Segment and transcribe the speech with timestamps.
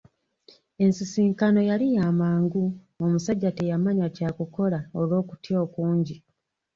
[0.83, 2.63] Ensisinkano yali yamangu,
[3.03, 6.15] omusajja teyamanya kya kukola olw'okutya okungi.